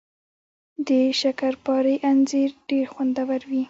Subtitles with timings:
[0.87, 0.89] د
[1.21, 3.59] شکرپارې انځر ډیر خوندور وي